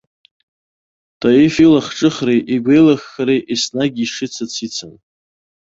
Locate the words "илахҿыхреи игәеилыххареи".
1.65-3.41